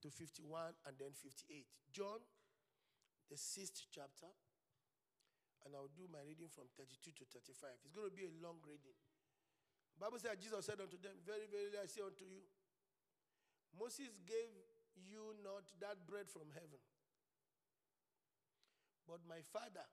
to 0.00 0.08
51 0.08 0.72
and 0.88 0.94
then 0.96 1.12
58. 1.12 1.66
John, 1.92 2.24
the 3.28 3.36
sixth 3.36 3.84
chapter, 3.92 4.32
and 5.66 5.76
I'll 5.76 5.92
do 5.92 6.08
my 6.08 6.24
reading 6.24 6.48
from 6.48 6.72
32 6.80 7.12
to 7.20 7.24
35. 7.28 7.84
It's 7.84 7.92
going 7.92 8.08
to 8.08 8.16
be 8.16 8.24
a 8.24 8.34
long 8.40 8.56
reading. 8.64 8.96
The 9.98 10.08
Bible 10.08 10.16
says 10.22 10.40
Jesus 10.40 10.64
said 10.64 10.80
unto 10.80 10.96
them, 10.96 11.12
Very, 11.26 11.44
very, 11.50 11.68
I 11.76 11.84
say 11.84 12.00
unto 12.00 12.24
you, 12.24 12.40
Moses 13.76 14.14
gave 14.24 14.48
you 14.96 15.36
not 15.44 15.66
that 15.84 16.00
bread 16.08 16.30
from 16.32 16.48
heaven, 16.56 16.80
but 19.04 19.20
my 19.28 19.44
Father 19.52 19.84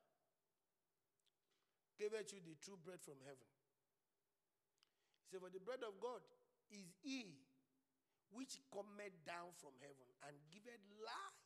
giveth 1.99 2.31
you 2.31 2.39
the 2.45 2.55
true 2.63 2.79
bread 2.79 3.03
from 3.03 3.19
heaven. 3.27 3.49
Said, 5.29 5.41
For 5.41 5.49
the 5.49 5.61
bread 5.61 5.81
of 5.81 5.97
God 6.01 6.21
is 6.69 6.85
he 7.01 7.37
which 8.33 8.59
cometh 8.73 9.15
down 9.23 9.53
from 9.61 9.73
heaven 9.79 10.07
and 10.27 10.35
giveth 10.51 10.81
life 11.01 11.41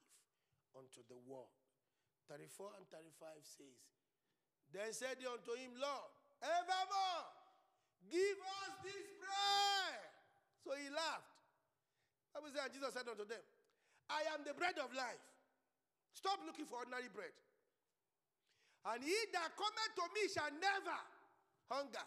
unto 0.73 1.05
the 1.05 1.19
world. 1.27 1.53
34 2.29 2.77
and 2.77 2.85
35 2.89 3.41
says, 3.41 3.79
Then 4.69 4.89
said 4.93 5.17
they 5.17 5.29
unto 5.29 5.53
him, 5.57 5.73
Lord, 5.77 6.11
evermore 6.41 7.25
give 8.07 8.37
us 8.63 8.71
this 8.85 9.05
bread. 9.17 9.99
So 10.61 10.73
he 10.77 10.89
laughed. 10.93 11.29
Says, 12.39 12.71
Jesus 12.73 12.93
said 12.95 13.05
unto 13.05 13.27
them, 13.27 13.43
I 14.09 14.25
am 14.33 14.41
the 14.41 14.57
bread 14.57 14.77
of 14.81 14.89
life. 14.95 15.21
Stop 16.13 16.41
looking 16.45 16.65
for 16.65 16.81
ordinary 16.81 17.11
bread. 17.13 17.33
And 18.89 19.03
he 19.03 19.17
that 19.35 19.53
cometh 19.53 19.93
to 19.99 20.05
me 20.15 20.23
shall 20.31 20.49
never 20.57 20.97
hunger. 21.69 22.05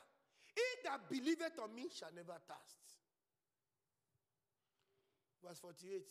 He 0.54 0.66
that 0.84 1.08
believeth 1.08 1.58
on 1.62 1.74
me 1.74 1.88
shall 1.88 2.10
never 2.14 2.36
thirst. 2.46 2.82
Verse 5.42 5.58
48 5.58 6.02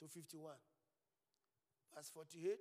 to 0.00 0.08
51. 0.08 0.52
Verse 1.94 2.10
48 2.12 2.58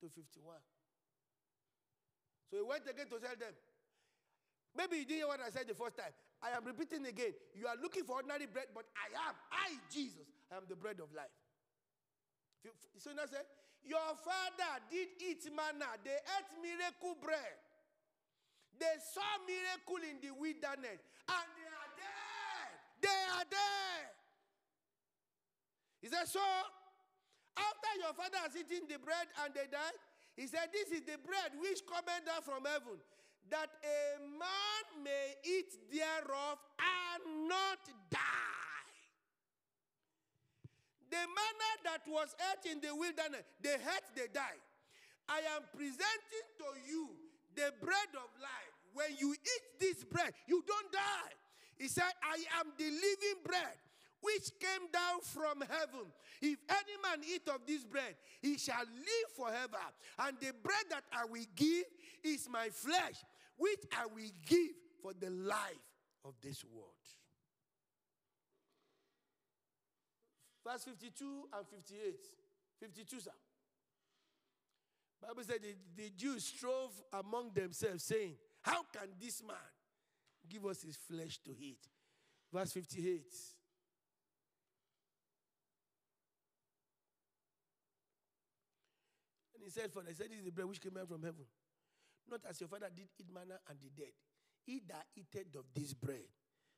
to 0.00 0.08
51. 0.08 0.56
So 2.50 2.56
he 2.56 2.62
went 2.62 2.82
again 2.88 3.06
to 3.06 3.18
tell 3.20 3.36
them. 3.36 3.54
Maybe 4.76 4.98
you 4.98 5.04
didn't 5.04 5.18
hear 5.18 5.28
what 5.28 5.40
I 5.40 5.50
said 5.50 5.68
the 5.68 5.74
first 5.74 5.96
time. 5.96 6.12
I 6.42 6.54
am 6.56 6.64
repeating 6.64 7.04
again. 7.04 7.34
You 7.54 7.66
are 7.66 7.76
looking 7.82 8.04
for 8.04 8.16
ordinary 8.16 8.46
bread, 8.46 8.70
but 8.74 8.86
I 8.94 9.10
am, 9.28 9.34
I, 9.50 9.74
Jesus, 9.90 10.26
I 10.52 10.56
am 10.56 10.64
the 10.68 10.76
bread 10.76 11.00
of 11.02 11.12
life. 11.12 11.34
So 12.98 13.10
now 13.10 13.26
say, 13.26 13.42
Your 13.88 14.12
father 14.20 14.84
did 14.92 15.16
eat 15.16 15.48
manna, 15.48 15.96
they 16.04 16.20
ate 16.20 16.52
miracle 16.60 17.16
bread. 17.16 17.56
They 18.76 19.00
saw 19.00 19.24
miracle 19.48 20.04
in 20.04 20.20
the 20.20 20.36
wilderness, 20.36 21.00
and 21.24 21.48
they 21.56 21.72
are 21.72 21.90
dead. 21.96 22.70
They 23.00 23.22
are 23.32 23.48
dead. 23.48 24.12
He 26.04 26.06
said, 26.12 26.28
So, 26.28 26.44
after 27.56 27.92
your 27.96 28.12
father 28.12 28.38
has 28.44 28.54
eaten 28.54 28.86
the 28.86 29.00
bread 29.00 29.26
and 29.42 29.56
they 29.56 29.66
died, 29.72 29.96
he 30.36 30.46
said, 30.46 30.68
This 30.70 30.92
is 30.92 31.02
the 31.08 31.16
bread 31.24 31.56
which 31.56 31.80
cometh 31.88 32.28
down 32.28 32.44
from 32.44 32.68
heaven, 32.68 33.00
that 33.48 33.72
a 33.82 34.20
man 34.20 34.84
may 35.00 35.32
eat 35.48 35.72
thereof 35.88 36.60
and 36.76 37.48
not 37.48 37.82
die. 38.12 38.57
The 41.18 41.26
manna 41.26 41.70
that 41.82 42.02
was 42.06 42.30
ate 42.38 42.70
in 42.70 42.78
the 42.78 42.94
wilderness, 42.94 43.42
they 43.60 43.74
ate, 43.74 44.08
they 44.14 44.30
died. 44.32 44.62
I 45.28 45.42
am 45.58 45.66
presenting 45.74 46.46
to 46.62 46.68
you 46.86 47.10
the 47.56 47.74
bread 47.82 48.14
of 48.14 48.30
life. 48.38 48.74
When 48.94 49.18
you 49.18 49.32
eat 49.34 49.64
this 49.80 50.04
bread, 50.04 50.32
you 50.46 50.62
don't 50.64 50.92
die. 50.92 51.34
He 51.76 51.88
said, 51.88 52.10
I 52.22 52.38
am 52.60 52.70
the 52.78 52.84
living 52.84 53.42
bread 53.44 53.74
which 54.20 54.50
came 54.60 54.90
down 54.92 55.20
from 55.22 55.60
heaven. 55.60 56.06
If 56.40 56.58
any 56.70 56.96
man 57.02 57.26
eat 57.26 57.48
of 57.48 57.66
this 57.66 57.84
bread, 57.84 58.14
he 58.40 58.56
shall 58.56 58.86
live 58.86 59.28
forever. 59.36 59.82
And 60.20 60.36
the 60.38 60.52
bread 60.62 60.86
that 60.90 61.04
I 61.12 61.24
will 61.24 61.46
give 61.56 61.84
is 62.22 62.48
my 62.48 62.68
flesh, 62.68 63.24
which 63.56 63.82
I 63.96 64.06
will 64.06 64.30
give 64.46 64.74
for 65.02 65.12
the 65.18 65.30
life 65.30 65.82
of 66.24 66.34
this 66.42 66.64
world. 66.64 66.97
Verse 70.70 70.84
52 70.84 71.48
and 71.56 71.66
58. 71.66 72.14
52, 72.80 73.20
sir. 73.20 73.30
Bible 75.20 75.42
said 75.42 75.60
the, 75.62 75.74
the 75.96 76.10
Jews 76.10 76.44
strove 76.44 76.92
among 77.12 77.52
themselves, 77.54 78.04
saying, 78.04 78.34
How 78.60 78.82
can 78.92 79.08
this 79.18 79.42
man 79.42 79.56
give 80.46 80.66
us 80.66 80.82
his 80.82 80.96
flesh 80.96 81.38
to 81.46 81.52
eat? 81.58 81.80
Verse 82.52 82.72
58. 82.72 83.22
And 89.54 89.64
he 89.64 89.70
said, 89.70 89.90
For 89.90 90.02
I 90.02 90.12
said, 90.12 90.26
This 90.30 90.40
is 90.40 90.44
the 90.44 90.52
bread 90.52 90.68
which 90.68 90.82
came 90.82 90.92
down 90.92 91.06
from 91.06 91.22
heaven. 91.22 91.46
Not 92.30 92.40
as 92.48 92.60
your 92.60 92.68
father 92.68 92.90
did 92.94 93.08
eat 93.18 93.26
manna 93.32 93.58
and 93.70 93.78
the 93.80 93.88
dead. 94.02 94.12
He 94.66 94.82
that 94.88 95.06
eateth 95.16 95.54
of 95.56 95.64
this 95.74 95.94
bread 95.94 96.28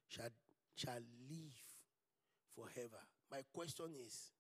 shall, 0.06 0.30
shall 0.76 1.00
live 1.28 1.58
forever. 2.54 3.02
My 3.30 3.42
question 3.52 3.86
is 4.06 4.30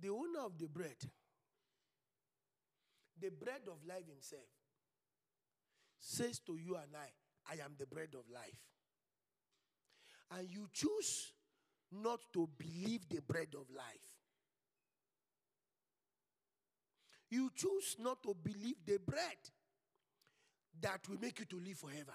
the 0.00 0.08
owner 0.08 0.46
of 0.46 0.58
the 0.58 0.66
bread, 0.66 0.96
the 3.20 3.30
bread 3.30 3.62
of 3.68 3.86
life 3.86 4.06
himself, 4.08 4.48
says 5.98 6.38
to 6.40 6.56
you 6.56 6.76
and 6.76 6.94
I, 6.96 7.52
I 7.52 7.64
am 7.64 7.72
the 7.78 7.86
bread 7.86 8.14
of 8.14 8.24
life. 8.32 8.60
And 10.30 10.48
you 10.50 10.68
choose 10.72 11.32
not 11.92 12.20
to 12.32 12.48
believe 12.58 13.08
the 13.08 13.20
bread 13.20 13.48
of 13.54 13.70
life. 13.74 14.14
You 17.30 17.50
choose 17.54 17.96
not 18.00 18.22
to 18.22 18.34
believe 18.34 18.76
the 18.86 18.98
bread 19.04 19.38
that 20.80 21.00
will 21.08 21.20
make 21.20 21.38
you 21.38 21.44
to 21.46 21.56
live 21.56 21.76
forever. 21.76 22.14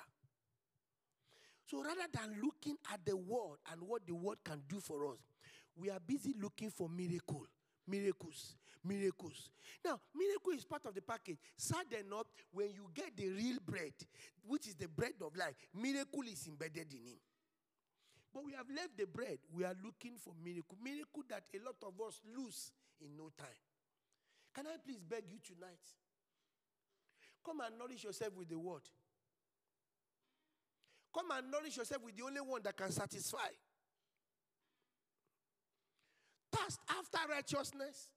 So 1.69 1.83
rather 1.83 2.07
than 2.11 2.41
looking 2.41 2.77
at 2.91 3.05
the 3.05 3.15
word 3.15 3.59
and 3.71 3.83
what 3.83 4.01
the 4.07 4.15
word 4.15 4.37
can 4.43 4.61
do 4.67 4.79
for 4.79 5.05
us, 5.05 5.19
we 5.75 5.91
are 5.91 5.99
busy 5.99 6.33
looking 6.41 6.71
for 6.71 6.89
miracle, 6.89 7.45
miracles, 7.87 8.55
miracles. 8.83 9.51
Now, 9.85 9.99
miracle 10.15 10.53
is 10.53 10.65
part 10.65 10.87
of 10.87 10.95
the 10.95 11.01
package. 11.01 11.37
Sad 11.57 11.85
enough, 11.93 12.25
when 12.51 12.69
you 12.73 12.89
get 12.95 13.15
the 13.15 13.29
real 13.29 13.57
bread, 13.63 13.93
which 14.47 14.67
is 14.67 14.73
the 14.75 14.87
bread 14.87 15.13
of 15.21 15.35
life, 15.37 15.53
miracle 15.75 16.23
is 16.23 16.47
embedded 16.47 16.91
in 16.91 17.05
him. 17.05 17.19
But 18.33 18.45
we 18.45 18.53
have 18.53 18.67
left 18.75 18.97
the 18.97 19.05
bread. 19.05 19.37
We 19.53 19.63
are 19.63 19.75
looking 19.83 20.13
for 20.17 20.33
miracle. 20.43 20.77
Miracle 20.83 21.23
that 21.29 21.43
a 21.53 21.63
lot 21.63 21.77
of 21.83 21.93
us 22.05 22.19
lose 22.35 22.71
in 22.99 23.15
no 23.15 23.29
time. 23.37 23.61
Can 24.55 24.65
I 24.65 24.77
please 24.83 25.03
beg 25.07 25.23
you 25.29 25.37
tonight? 25.45 25.85
Come 27.45 27.61
and 27.61 27.77
nourish 27.77 28.03
yourself 28.03 28.33
with 28.35 28.49
the 28.49 28.57
word. 28.57 28.81
Come 31.13 31.31
and 31.31 31.51
nourish 31.51 31.77
yourself 31.77 32.03
with 32.03 32.15
the 32.15 32.23
only 32.23 32.41
one 32.41 32.61
that 32.63 32.77
can 32.77 32.91
satisfy. 32.91 33.49
Thirst 36.51 36.79
after 36.89 37.31
righteousness. 37.31 38.09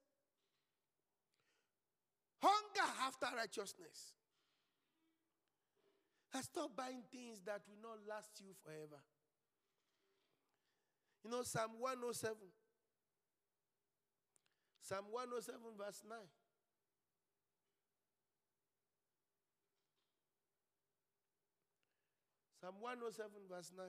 Hunger 2.41 2.91
after 3.05 3.27
righteousness. 3.35 4.13
And 6.33 6.43
stop 6.43 6.75
buying 6.75 7.03
things 7.11 7.41
that 7.45 7.61
will 7.67 7.89
not 7.89 7.99
last 8.09 8.31
you 8.39 8.53
forever. 8.63 9.01
You 11.23 11.31
know, 11.31 11.43
Psalm 11.43 11.71
107. 11.79 12.35
Psalm 14.81 15.05
107, 15.11 15.59
verse 15.77 16.01
9. 16.07 16.17
Psalm 22.63 22.79
107, 22.79 23.27
verse 23.51 23.75
9. 23.75 23.83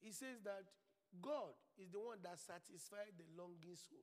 He 0.00 0.16
says 0.16 0.40
that 0.48 0.64
God 1.20 1.52
is 1.76 1.92
the 1.92 2.00
one 2.00 2.24
that 2.24 2.40
satisfies 2.40 3.12
the 3.20 3.28
longing 3.36 3.76
soul 3.76 4.00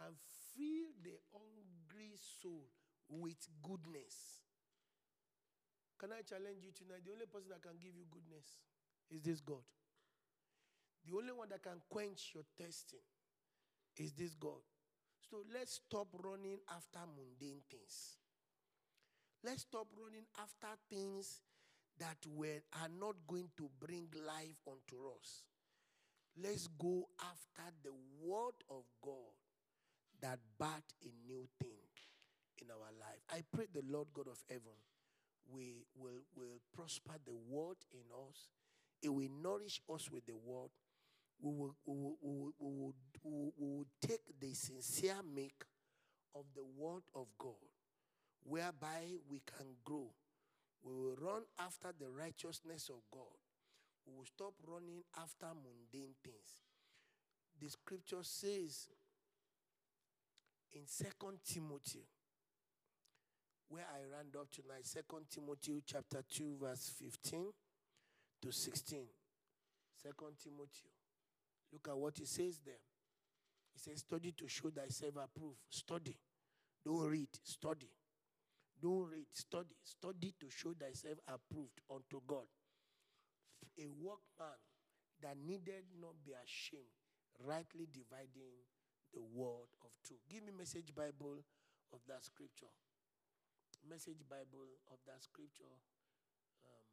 and 0.00 0.16
fill 0.56 0.88
the 1.04 1.20
hungry 1.28 2.16
soul 2.16 2.64
with 3.12 3.44
goodness. 3.60 4.40
Can 6.00 6.16
I 6.16 6.24
challenge 6.24 6.64
you 6.64 6.72
tonight? 6.72 7.04
The 7.04 7.12
only 7.12 7.28
person 7.28 7.52
that 7.52 7.60
can 7.60 7.76
give 7.76 7.92
you 7.92 8.08
goodness 8.08 8.64
is 9.12 9.20
this 9.20 9.44
God. 9.44 9.68
The 11.04 11.12
only 11.12 11.36
one 11.36 11.52
that 11.52 11.60
can 11.60 11.84
quench 11.92 12.32
your 12.32 12.48
testing 12.56 13.04
is 14.00 14.16
this 14.16 14.32
God. 14.32 14.64
So 15.28 15.44
let's 15.52 15.84
stop 15.84 16.08
running 16.24 16.64
after 16.72 17.04
mundane 17.04 17.68
things. 17.68 18.16
Let's 19.44 19.62
stop 19.62 19.86
running 19.96 20.26
after 20.38 20.68
things 20.90 21.40
that 21.98 22.18
were, 22.34 22.62
are 22.82 22.90
not 23.00 23.14
going 23.26 23.50
to 23.56 23.70
bring 23.80 24.08
life 24.26 24.58
unto 24.66 24.96
us. 25.18 25.44
Let's 26.40 26.68
go 26.78 27.08
after 27.20 27.72
the 27.82 27.92
word 28.22 28.54
of 28.70 28.84
God 29.02 29.34
that 30.20 30.38
birth 30.58 30.92
a 31.02 31.10
new 31.26 31.46
thing 31.60 31.86
in 32.60 32.68
our 32.70 32.92
life. 32.98 33.20
I 33.30 33.42
pray 33.54 33.66
the 33.72 33.82
Lord 33.88 34.08
God 34.14 34.28
of 34.28 34.38
heaven 34.48 34.78
we 35.52 35.84
will, 35.96 36.22
will 36.36 36.60
prosper 36.74 37.14
the 37.24 37.34
word 37.48 37.76
in 37.92 38.04
us. 38.28 38.48
It 39.02 39.08
will 39.08 39.30
nourish 39.42 39.80
us 39.92 40.10
with 40.10 40.26
the 40.26 40.36
word. 40.44 40.70
We 41.40 41.50
will, 41.52 41.74
we 41.86 41.94
will, 41.94 42.16
we 42.20 42.30
will, 42.30 42.52
we 42.58 42.80
will, 42.80 43.52
we 43.56 43.66
will 43.76 43.86
take 44.00 44.20
the 44.40 44.52
sincere 44.54 45.20
make 45.34 45.62
of 46.34 46.44
the 46.54 46.64
word 46.76 47.02
of 47.14 47.26
God, 47.38 47.54
whereby 48.44 49.18
we 49.30 49.40
can 49.44 49.66
grow. 49.84 50.08
We 50.82 50.92
will 50.92 51.16
run 51.20 51.42
after 51.58 51.88
the 51.98 52.08
righteousness 52.10 52.88
of 52.88 53.02
God. 53.12 53.36
We 54.06 54.16
will 54.16 54.24
stop 54.24 54.54
running 54.66 55.02
after 55.20 55.46
mundane 55.46 56.14
things. 56.24 56.62
The 57.60 57.68
scripture 57.68 58.22
says 58.22 58.88
in 60.72 60.86
Second 60.86 61.38
Timothy, 61.44 62.06
where 63.68 63.84
I 63.84 64.00
ran 64.10 64.26
up 64.40 64.50
tonight, 64.50 64.86
Second 64.86 65.26
Timothy 65.30 65.82
chapter 65.84 66.22
2, 66.30 66.56
verse 66.60 66.90
15 66.98 67.52
to 68.42 68.52
16. 68.52 69.00
Second 70.02 70.38
Timothy. 70.42 70.88
Look 71.72 71.88
at 71.88 71.98
what 71.98 72.16
he 72.16 72.24
says 72.24 72.60
there. 72.64 72.80
He 73.74 73.78
says, 73.78 74.00
Study 74.00 74.32
to 74.38 74.48
show 74.48 74.70
thyself 74.70 75.14
approved. 75.22 75.58
Study. 75.68 76.16
Don't 76.84 77.06
read, 77.08 77.28
study. 77.42 77.90
Don't 78.80 79.10
read, 79.10 79.26
study. 79.32 79.74
Study 79.82 80.34
to 80.38 80.46
show 80.50 80.72
thyself 80.74 81.18
approved 81.26 81.80
unto 81.90 82.22
God. 82.26 82.46
A 83.78 83.86
workman 83.98 84.58
that 85.22 85.36
needed 85.36 85.86
not 85.98 86.14
be 86.24 86.32
ashamed, 86.34 86.94
rightly 87.42 87.86
dividing 87.90 88.62
the 89.14 89.22
word 89.22 89.66
of 89.82 89.90
truth. 90.06 90.22
Give 90.30 90.44
me 90.46 90.52
message 90.54 90.94
Bible 90.94 91.42
of 91.92 92.00
that 92.06 92.22
scripture. 92.22 92.70
Message 93.82 94.22
Bible 94.28 94.78
of 94.90 94.98
that 95.06 95.22
scripture. 95.22 95.74
Um, 96.62 96.86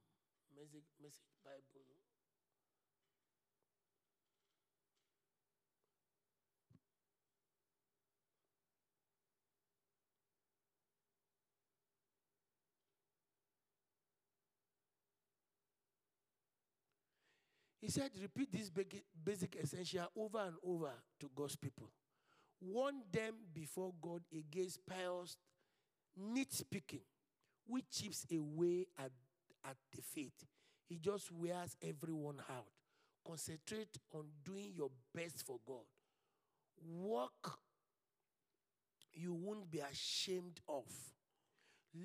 message, 0.57 0.89
message 1.01 1.33
Bible. 1.43 2.04
He 17.85 17.91
said, 17.91 18.09
repeat 18.19 18.51
this 18.51 18.71
basic 19.23 19.57
essential 19.57 20.07
over 20.17 20.39
and 20.39 20.55
over 20.65 20.89
to 21.19 21.29
God's 21.35 21.55
people. 21.55 21.91
Warn 22.59 22.95
them 23.11 23.35
before 23.53 23.93
God 24.01 24.23
against 24.35 24.83
pious 24.87 25.37
nitpicking, 26.19 27.03
which 27.67 27.85
chips 27.91 28.25
away 28.33 28.87
at, 28.97 29.11
at 29.63 29.75
the 29.95 30.01
faith. 30.01 30.47
He 30.89 30.97
just 30.97 31.31
wears 31.31 31.77
everyone 31.87 32.39
out. 32.49 32.65
Concentrate 33.23 33.95
on 34.15 34.25
doing 34.43 34.73
your 34.75 34.89
best 35.13 35.45
for 35.45 35.59
God. 35.63 35.85
Work 37.03 37.59
you 39.13 39.31
won't 39.31 39.69
be 39.69 39.81
ashamed 39.81 40.59
of. 40.67 40.85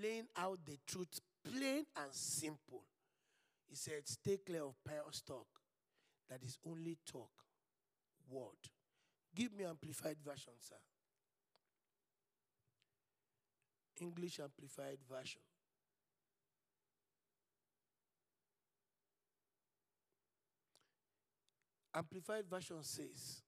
Laying 0.03 0.29
out 0.37 0.59
the 0.67 0.77
truth 0.87 1.21
plain 1.43 1.87
and 1.97 2.13
simple. 2.13 2.83
He 3.67 3.77
said, 3.77 4.07
Stay 4.07 4.37
clear 4.45 4.65
of 4.65 4.75
pious 4.85 5.23
talk 5.23 5.60
that 6.31 6.43
is 6.45 6.57
only 6.67 6.97
talk, 7.05 7.31
word. 8.31 8.71
Give 9.35 9.53
me 9.53 9.65
amplified 9.65 10.17
version, 10.25 10.53
sir. 10.61 10.77
English 14.01 14.41
amplified 14.41 14.99
version. 15.11 15.43
Amplified 21.93 22.45
version 22.49 22.83
says, 22.83 23.43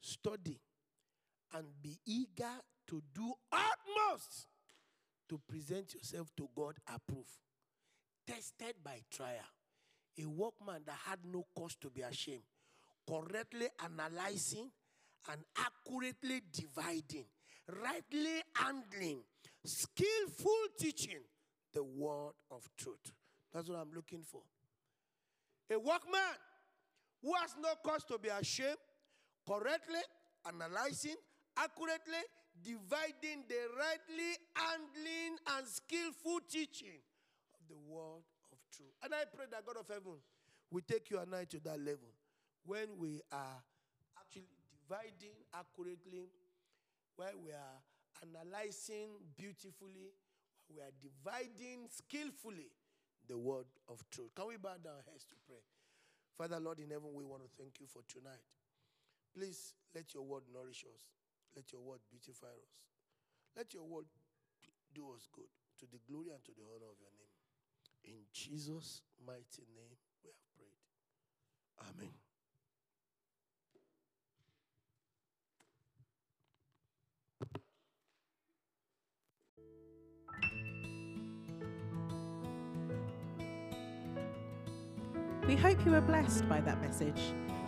study 0.00 0.58
and 1.54 1.66
be 1.80 1.98
eager 2.04 2.44
to 2.88 3.00
do 3.14 3.32
utmost 3.52 4.48
to 5.28 5.40
present 5.48 5.94
yourself 5.94 6.28
to 6.36 6.48
God 6.54 6.74
approved, 6.92 7.38
tested 8.26 8.74
by 8.82 9.00
trial 9.08 9.46
a 10.22 10.28
workman 10.28 10.82
that 10.86 10.96
had 11.06 11.18
no 11.24 11.46
cause 11.56 11.76
to 11.80 11.90
be 11.90 12.02
ashamed, 12.02 12.42
correctly 13.08 13.66
analyzing 13.82 14.70
and 15.30 15.40
accurately 15.56 16.40
dividing, 16.52 17.26
rightly 17.82 18.42
handling, 18.54 19.22
skillful 19.64 20.66
teaching 20.78 21.20
the 21.72 21.82
word 21.82 22.32
of 22.50 22.68
truth. 22.76 23.12
That's 23.52 23.68
what 23.68 23.78
I'm 23.78 23.92
looking 23.94 24.22
for. 24.22 24.42
A 25.72 25.78
workman 25.78 26.36
who 27.22 27.32
has 27.34 27.54
no 27.60 27.74
cause 27.84 28.04
to 28.04 28.18
be 28.18 28.28
ashamed, 28.28 28.76
correctly 29.46 30.00
analyzing, 30.46 31.16
accurately 31.56 32.22
dividing 32.62 33.44
the 33.48 33.60
rightly 33.78 34.36
handling 34.54 35.38
and 35.56 35.66
skillful 35.66 36.40
teaching 36.48 37.00
of 37.54 37.60
the 37.68 37.76
word 37.88 38.22
And 39.02 39.14
I 39.14 39.24
pray 39.34 39.46
that 39.50 39.66
God 39.66 39.76
of 39.78 39.88
heaven 39.88 40.18
will 40.70 40.86
take 40.86 41.10
you 41.10 41.18
and 41.18 41.34
I 41.34 41.44
to 41.44 41.60
that 41.60 41.78
level 41.78 42.10
when 42.64 42.98
we 42.98 43.20
are 43.32 43.58
actually 44.18 44.50
dividing 44.70 45.34
accurately, 45.54 46.28
where 47.16 47.32
we 47.42 47.50
are 47.50 47.78
analyzing 48.22 49.10
beautifully, 49.36 50.12
we 50.68 50.78
are 50.78 50.92
dividing 51.00 51.88
skillfully 51.90 52.70
the 53.28 53.36
word 53.36 53.66
of 53.88 54.02
truth. 54.10 54.30
Can 54.34 54.46
we 54.46 54.56
bow 54.56 54.76
down 54.82 54.98
our 54.98 55.06
heads 55.10 55.24
to 55.26 55.36
pray? 55.46 55.62
Father, 56.36 56.60
Lord, 56.60 56.78
in 56.80 56.90
heaven, 56.90 57.12
we 57.12 57.24
want 57.24 57.42
to 57.42 57.50
thank 57.58 57.80
you 57.80 57.86
for 57.86 58.02
tonight. 58.08 58.44
Please 59.34 59.74
let 59.94 60.14
your 60.14 60.22
word 60.22 60.42
nourish 60.52 60.84
us. 60.88 61.02
Let 61.54 61.72
your 61.72 61.82
word 61.82 62.00
beautify 62.08 62.54
us. 62.54 62.74
Let 63.56 63.74
your 63.74 63.84
word 63.84 64.06
do 64.94 65.12
us 65.14 65.26
good 65.34 65.50
to 65.78 65.86
the 65.90 65.98
glory 66.08 66.30
and 66.30 66.42
to 66.44 66.52
the 66.56 66.62
honor 66.64 66.88
of 66.88 66.98
your 66.98 67.12
name. 67.12 67.19
In 68.04 68.24
Jesus' 68.32 69.02
mighty 69.26 69.66
name, 69.74 69.98
we 70.22 70.30
have 70.30 70.36
prayed. 70.56 70.74
Amen. 71.88 72.10
We 85.46 85.56
hope 85.56 85.84
you 85.84 85.90
were 85.92 86.00
blessed 86.00 86.48
by 86.48 86.60
that 86.60 86.80
message. 86.80 87.20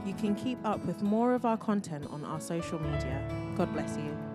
You 0.06 0.14
can 0.14 0.34
keep 0.34 0.58
up 0.64 0.84
with 0.84 1.02
more 1.02 1.34
of 1.34 1.44
our 1.44 1.56
content 1.56 2.06
on 2.10 2.24
our 2.24 2.40
social 2.40 2.78
media. 2.78 3.26
God 3.56 3.72
bless 3.72 3.96
you. 3.96 4.31